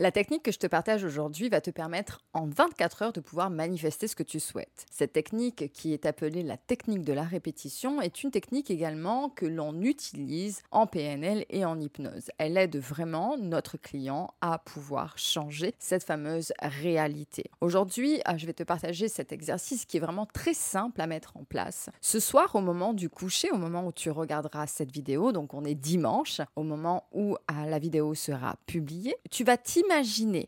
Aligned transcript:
La 0.00 0.12
technique 0.12 0.42
que 0.42 0.50
je 0.50 0.58
te 0.58 0.66
partage 0.66 1.04
aujourd'hui 1.04 1.50
va 1.50 1.60
te 1.60 1.68
permettre 1.68 2.22
en 2.32 2.46
24 2.46 3.02
heures 3.02 3.12
de 3.12 3.20
pouvoir 3.20 3.50
manifester 3.50 4.08
ce 4.08 4.16
que 4.16 4.22
tu 4.22 4.40
souhaites. 4.40 4.86
Cette 4.90 5.12
technique 5.12 5.70
qui 5.74 5.92
est 5.92 6.06
appelée 6.06 6.42
la 6.42 6.56
technique 6.56 7.04
de 7.04 7.12
la 7.12 7.22
répétition 7.22 8.00
est 8.00 8.22
une 8.22 8.30
technique 8.30 8.70
également 8.70 9.28
que 9.28 9.44
l'on 9.44 9.78
utilise 9.82 10.62
en 10.70 10.86
PNL 10.86 11.44
et 11.50 11.66
en 11.66 11.78
hypnose. 11.78 12.30
Elle 12.38 12.56
aide 12.56 12.78
vraiment 12.78 13.36
notre 13.36 13.76
client 13.76 14.32
à 14.40 14.56
pouvoir 14.56 15.18
changer 15.18 15.74
cette 15.78 16.04
fameuse 16.04 16.54
réalité. 16.62 17.50
Aujourd'hui, 17.60 18.22
ah, 18.24 18.38
je 18.38 18.46
vais 18.46 18.54
te 18.54 18.62
partager 18.62 19.06
cet 19.06 19.32
exercice 19.32 19.84
qui 19.84 19.98
est 19.98 20.00
vraiment 20.00 20.24
très 20.24 20.54
simple 20.54 21.02
à 21.02 21.06
mettre 21.06 21.36
en 21.36 21.44
place. 21.44 21.90
Ce 22.00 22.20
soir, 22.20 22.54
au 22.54 22.62
moment 22.62 22.94
du 22.94 23.10
coucher, 23.10 23.50
au 23.50 23.58
moment 23.58 23.86
où 23.86 23.92
tu 23.92 24.10
regarderas 24.10 24.66
cette 24.66 24.92
vidéo, 24.92 25.32
donc 25.32 25.52
on 25.52 25.66
est 25.66 25.74
dimanche, 25.74 26.40
au 26.56 26.62
moment 26.62 27.04
où 27.12 27.36
ah, 27.48 27.66
la 27.66 27.78
vidéo 27.78 28.14
sera 28.14 28.56
publiée, 28.64 29.16
tu 29.30 29.44
vas 29.44 29.58
t'imaginer 29.58 29.89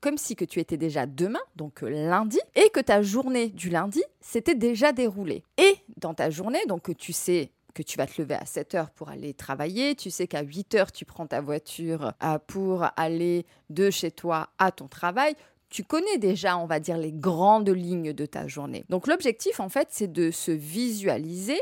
comme 0.00 0.18
si 0.18 0.36
que 0.36 0.44
tu 0.44 0.60
étais 0.60 0.76
déjà 0.76 1.06
demain, 1.06 1.40
donc 1.56 1.82
lundi, 1.82 2.38
et 2.54 2.70
que 2.70 2.80
ta 2.80 3.02
journée 3.02 3.48
du 3.48 3.70
lundi 3.70 4.02
s'était 4.20 4.54
déjà 4.54 4.92
déroulée. 4.92 5.42
Et 5.58 5.76
dans 5.98 6.14
ta 6.14 6.30
journée, 6.30 6.64
donc 6.66 6.96
tu 6.96 7.12
sais 7.12 7.50
que 7.74 7.82
tu 7.82 7.98
vas 7.98 8.06
te 8.06 8.20
lever 8.20 8.34
à 8.34 8.46
7 8.46 8.74
heures 8.74 8.90
pour 8.90 9.10
aller 9.10 9.34
travailler, 9.34 9.94
tu 9.94 10.10
sais 10.10 10.26
qu'à 10.26 10.42
8 10.42 10.74
heures, 10.76 10.92
tu 10.92 11.04
prends 11.04 11.26
ta 11.26 11.40
voiture 11.40 12.14
ah, 12.20 12.38
pour 12.38 12.86
aller 12.96 13.44
de 13.68 13.90
chez 13.90 14.10
toi 14.10 14.48
à 14.58 14.72
ton 14.72 14.88
travail, 14.88 15.34
tu 15.68 15.84
connais 15.84 16.16
déjà, 16.16 16.56
on 16.56 16.66
va 16.66 16.80
dire, 16.80 16.96
les 16.96 17.12
grandes 17.12 17.68
lignes 17.68 18.12
de 18.12 18.24
ta 18.24 18.46
journée. 18.46 18.84
Donc 18.88 19.06
l'objectif, 19.06 19.60
en 19.60 19.68
fait, 19.68 19.88
c'est 19.90 20.10
de 20.10 20.30
se 20.30 20.50
visualiser, 20.50 21.60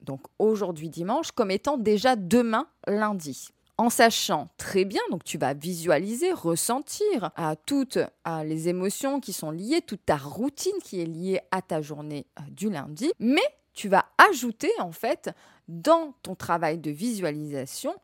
donc 0.00 0.20
aujourd'hui 0.38 0.88
dimanche, 0.88 1.32
comme 1.32 1.50
étant 1.50 1.76
déjà 1.76 2.14
demain 2.14 2.68
lundi. 2.86 3.48
En 3.78 3.90
sachant 3.90 4.48
très 4.58 4.84
bien, 4.84 5.00
donc 5.10 5.24
tu 5.24 5.38
vas 5.38 5.54
visualiser, 5.54 6.32
ressentir 6.32 7.30
toutes 7.66 7.98
les 8.44 8.68
émotions 8.68 9.18
qui 9.18 9.32
sont 9.32 9.50
liées, 9.50 9.80
toute 9.80 10.04
ta 10.04 10.16
routine 10.16 10.72
qui 10.84 11.00
est 11.00 11.06
liée 11.06 11.40
à 11.50 11.62
ta 11.62 11.80
journée 11.80 12.26
euh, 12.38 12.42
du 12.50 12.70
lundi, 12.70 13.10
mais 13.18 13.42
tu 13.72 13.88
vas 13.88 14.04
ajouter 14.18 14.70
en 14.78 14.92
fait 14.92 15.30
dans 15.68 16.14
ton 16.22 16.34
travail 16.34 16.78
de 16.78 16.90
visualisation 16.90 17.94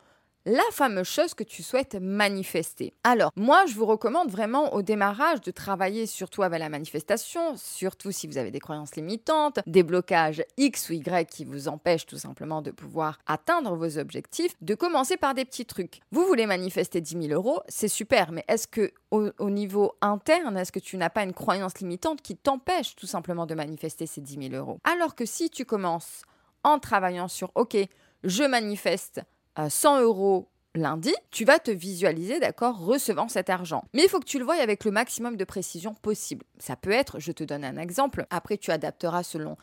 la 0.48 0.62
fameuse 0.72 1.06
chose 1.06 1.34
que 1.34 1.44
tu 1.44 1.62
souhaites 1.62 1.94
manifester. 2.00 2.94
Alors, 3.04 3.32
moi, 3.36 3.66
je 3.66 3.74
vous 3.74 3.84
recommande 3.84 4.30
vraiment 4.30 4.72
au 4.72 4.80
démarrage 4.80 5.42
de 5.42 5.50
travailler 5.50 6.06
surtout 6.06 6.42
avec 6.42 6.58
la 6.58 6.70
manifestation, 6.70 7.54
surtout 7.56 8.12
si 8.12 8.26
vous 8.26 8.38
avez 8.38 8.50
des 8.50 8.58
croyances 8.58 8.96
limitantes, 8.96 9.60
des 9.66 9.82
blocages 9.82 10.42
X 10.56 10.88
ou 10.88 10.94
Y 10.94 11.28
qui 11.28 11.44
vous 11.44 11.68
empêchent 11.68 12.06
tout 12.06 12.16
simplement 12.16 12.62
de 12.62 12.70
pouvoir 12.70 13.18
atteindre 13.26 13.76
vos 13.76 13.98
objectifs, 13.98 14.54
de 14.62 14.74
commencer 14.74 15.18
par 15.18 15.34
des 15.34 15.44
petits 15.44 15.66
trucs. 15.66 16.00
Vous 16.12 16.24
voulez 16.24 16.46
manifester 16.46 17.02
10 17.02 17.28
000 17.28 17.32
euros, 17.34 17.60
c'est 17.68 17.88
super, 17.88 18.32
mais 18.32 18.44
est-ce 18.48 18.66
que 18.66 18.90
au, 19.10 19.50
niveau 19.50 19.96
interne, 20.00 20.56
est-ce 20.56 20.72
que 20.72 20.78
tu 20.78 20.96
n'as 20.96 21.10
pas 21.10 21.24
une 21.24 21.34
croyance 21.34 21.78
limitante 21.78 22.22
qui 22.22 22.36
t'empêche 22.36 22.96
tout 22.96 23.06
simplement 23.06 23.44
de 23.44 23.54
manifester 23.54 24.06
ces 24.06 24.22
10 24.22 24.48
000 24.50 24.54
euros? 24.54 24.78
Alors 24.84 25.14
que 25.14 25.26
si 25.26 25.50
tu 25.50 25.66
commences 25.66 26.22
en 26.64 26.78
travaillant 26.78 27.28
sur, 27.28 27.52
OK, 27.54 27.76
je 28.24 28.44
manifeste 28.44 29.20
100 29.68 30.02
euros 30.02 30.48
lundi, 30.74 31.14
tu 31.30 31.44
vas 31.44 31.58
te 31.58 31.70
visualiser, 31.70 32.40
d'accord, 32.40 32.78
recevant 32.78 33.28
cet 33.28 33.50
argent. 33.50 33.84
Mais 33.94 34.04
il 34.04 34.08
faut 34.08 34.20
que 34.20 34.24
tu 34.24 34.38
le 34.38 34.44
voyes 34.44 34.62
avec 34.62 34.84
le 34.84 34.90
maximum 34.90 35.36
de 35.36 35.44
précision 35.44 35.94
possible. 35.94 36.44
Ça 36.58 36.76
peut 36.76 36.90
être, 36.90 37.18
je 37.18 37.32
te 37.32 37.44
donne 37.44 37.64
un 37.64 37.76
exemple, 37.76 38.26
après 38.30 38.56
tu 38.56 38.70
adapteras 38.70 39.22
selon 39.22 39.56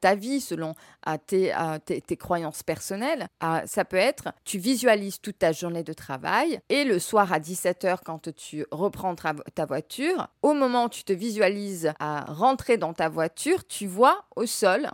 ta 0.00 0.14
vie, 0.14 0.40
selon 0.40 0.74
tes, 1.26 1.52
tes, 1.84 2.16
croyances 2.16 2.62
personnelles. 2.62 3.28
ça 3.66 3.84
peut 3.84 3.96
être, 3.96 4.32
tu 4.44 4.58
visualises 4.58 5.20
toute 5.20 5.38
ta 5.38 5.52
journée 5.52 5.82
de 5.82 5.92
travail 5.92 6.60
et 6.68 6.84
le 6.84 6.98
soir 6.98 7.32
à 7.32 7.40
17h, 7.40 7.98
quand 8.04 8.34
tu 8.34 8.64
reprends 8.70 9.14
ta 9.14 9.66
voiture, 9.66 10.28
au 10.42 10.54
moment 10.54 10.84
où 10.84 10.88
tu 10.88 11.04
te 11.04 11.12
visualises 11.12 11.92
à 11.98 12.24
rentrer 12.32 12.76
dans 12.76 12.92
ta 12.92 13.08
voiture, 13.08 13.66
tu 13.66 13.86
vois 13.86 14.24
au 14.36 14.46
sol 14.46 14.88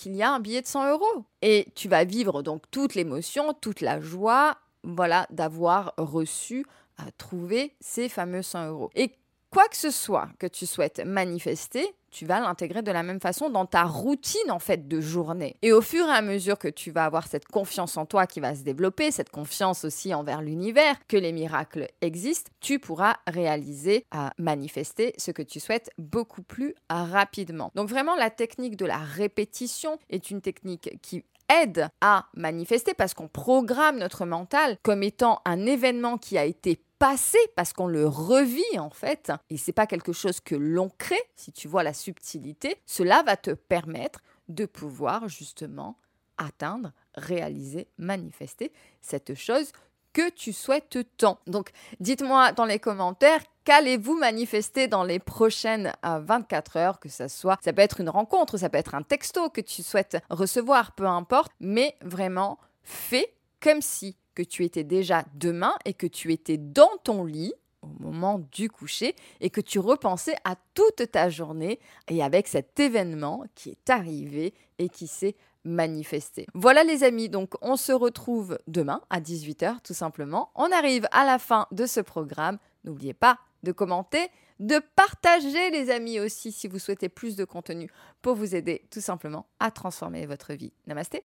qu'il 0.00 0.16
y 0.16 0.22
a 0.22 0.32
un 0.32 0.40
billet 0.40 0.62
de 0.62 0.66
100 0.66 0.90
euros. 0.90 1.24
Et 1.42 1.66
tu 1.74 1.88
vas 1.88 2.04
vivre 2.04 2.42
donc 2.42 2.62
toute 2.70 2.94
l'émotion, 2.94 3.52
toute 3.52 3.82
la 3.82 4.00
joie, 4.00 4.56
voilà, 4.82 5.26
d'avoir 5.30 5.92
reçu, 5.98 6.64
à 6.96 7.10
trouver 7.12 7.76
ces 7.80 8.08
fameux 8.08 8.42
100 8.42 8.68
euros. 8.68 8.90
Et 8.94 9.12
quoi 9.50 9.68
que 9.68 9.76
ce 9.76 9.90
soit 9.90 10.28
que 10.38 10.46
tu 10.46 10.66
souhaites 10.66 11.02
manifester, 11.04 11.94
tu 12.10 12.26
vas 12.26 12.40
l'intégrer 12.40 12.82
de 12.82 12.92
la 12.92 13.02
même 13.02 13.20
façon 13.20 13.50
dans 13.50 13.66
ta 13.66 13.84
routine 13.84 14.50
en 14.50 14.58
fait 14.58 14.88
de 14.88 15.00
journée. 15.00 15.56
Et 15.62 15.72
au 15.72 15.80
fur 15.80 16.06
et 16.06 16.12
à 16.12 16.22
mesure 16.22 16.58
que 16.58 16.68
tu 16.68 16.90
vas 16.90 17.04
avoir 17.04 17.26
cette 17.26 17.46
confiance 17.46 17.96
en 17.96 18.06
toi 18.06 18.26
qui 18.26 18.40
va 18.40 18.54
se 18.54 18.62
développer, 18.62 19.10
cette 19.10 19.30
confiance 19.30 19.84
aussi 19.84 20.14
envers 20.14 20.42
l'univers, 20.42 20.96
que 21.08 21.16
les 21.16 21.32
miracles 21.32 21.88
existent, 22.00 22.50
tu 22.60 22.78
pourras 22.78 23.16
réaliser, 23.26 24.06
à 24.10 24.32
manifester 24.38 25.14
ce 25.18 25.30
que 25.30 25.42
tu 25.42 25.60
souhaites 25.60 25.90
beaucoup 25.98 26.42
plus 26.42 26.74
rapidement. 26.88 27.70
Donc 27.74 27.88
vraiment 27.88 28.16
la 28.16 28.30
technique 28.30 28.76
de 28.76 28.86
la 28.86 28.98
répétition 28.98 29.98
est 30.08 30.30
une 30.30 30.40
technique 30.40 30.98
qui 31.02 31.24
aide 31.50 31.88
à 32.00 32.26
manifester 32.34 32.94
parce 32.94 33.14
qu'on 33.14 33.28
programme 33.28 33.98
notre 33.98 34.24
mental 34.24 34.76
comme 34.82 35.02
étant 35.02 35.40
un 35.44 35.66
événement 35.66 36.18
qui 36.18 36.38
a 36.38 36.44
été 36.44 36.80
passé 37.00 37.38
parce 37.56 37.72
qu'on 37.72 37.88
le 37.88 38.06
revit 38.06 38.78
en 38.78 38.90
fait 38.90 39.32
et 39.48 39.56
c'est 39.56 39.72
pas 39.72 39.86
quelque 39.86 40.12
chose 40.12 40.40
que 40.40 40.54
l'on 40.54 40.90
crée 40.90 41.22
si 41.34 41.50
tu 41.50 41.66
vois 41.66 41.82
la 41.82 41.94
subtilité 41.94 42.76
cela 42.84 43.22
va 43.22 43.36
te 43.36 43.52
permettre 43.52 44.20
de 44.48 44.66
pouvoir 44.66 45.26
justement 45.26 45.96
atteindre 46.36 46.92
réaliser 47.14 47.88
manifester 47.96 48.70
cette 49.00 49.34
chose 49.34 49.72
que 50.12 50.28
tu 50.30 50.52
souhaites 50.52 50.98
tant. 51.16 51.38
Donc, 51.46 51.70
dites-moi 52.00 52.52
dans 52.52 52.64
les 52.64 52.78
commentaires 52.78 53.42
qu'allez-vous 53.64 54.16
manifester 54.16 54.88
dans 54.88 55.04
les 55.04 55.18
prochaines 55.20 55.92
24 56.02 56.76
euh, 56.76 56.80
heures, 56.80 56.98
que 57.00 57.08
ça 57.08 57.28
soit, 57.28 57.58
ça 57.62 57.72
peut 57.72 57.82
être 57.82 58.00
une 58.00 58.08
rencontre, 58.08 58.56
ça 58.56 58.68
peut 58.68 58.78
être 58.78 58.94
un 58.94 59.02
texto 59.02 59.50
que 59.50 59.60
tu 59.60 59.82
souhaites 59.82 60.18
recevoir, 60.28 60.92
peu 60.92 61.06
importe, 61.06 61.52
mais 61.60 61.96
vraiment 62.02 62.58
fais 62.82 63.32
comme 63.60 63.82
si 63.82 64.16
que 64.34 64.42
tu 64.42 64.64
étais 64.64 64.84
déjà 64.84 65.24
demain 65.34 65.74
et 65.84 65.94
que 65.94 66.06
tu 66.06 66.32
étais 66.32 66.56
dans 66.56 66.90
ton 67.04 67.24
lit 67.24 67.52
au 67.82 67.88
moment 68.00 68.40
du 68.52 68.68
coucher 68.68 69.14
et 69.40 69.50
que 69.50 69.60
tu 69.60 69.78
repensais 69.78 70.36
à 70.44 70.56
toute 70.74 71.10
ta 71.10 71.30
journée 71.30 71.80
et 72.08 72.22
avec 72.22 72.48
cet 72.48 72.78
événement 72.78 73.44
qui 73.54 73.70
est 73.70 73.90
arrivé 73.90 74.54
et 74.78 74.88
qui 74.88 75.06
s'est 75.06 75.36
manifesté. 75.64 76.46
Voilà 76.54 76.84
les 76.84 77.04
amis, 77.04 77.28
donc 77.28 77.54
on 77.60 77.76
se 77.76 77.92
retrouve 77.92 78.58
demain 78.66 79.02
à 79.10 79.20
18h 79.20 79.80
tout 79.82 79.94
simplement. 79.94 80.50
On 80.54 80.70
arrive 80.72 81.06
à 81.12 81.24
la 81.24 81.38
fin 81.38 81.66
de 81.70 81.86
ce 81.86 82.00
programme. 82.00 82.58
N'oubliez 82.84 83.14
pas 83.14 83.38
de 83.62 83.72
commenter, 83.72 84.30
de 84.58 84.80
partager 84.96 85.70
les 85.70 85.90
amis 85.90 86.20
aussi 86.20 86.52
si 86.52 86.68
vous 86.68 86.78
souhaitez 86.78 87.08
plus 87.08 87.36
de 87.36 87.44
contenu 87.44 87.90
pour 88.22 88.34
vous 88.34 88.54
aider 88.54 88.86
tout 88.90 89.00
simplement 89.00 89.46
à 89.58 89.70
transformer 89.70 90.26
votre 90.26 90.52
vie. 90.54 90.72
Namasté 90.86 91.18